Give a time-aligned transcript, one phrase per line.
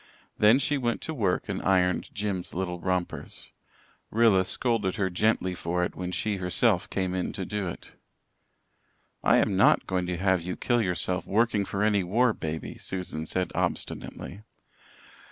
[0.39, 3.51] Then she went to work and ironed Jims's little rompers.
[4.09, 7.91] Rilla scolded her gently for it when she herself came in to do it.
[9.23, 13.27] "I am not going to have you kill yourself working for any war baby," Susan
[13.27, 14.41] said obstinately.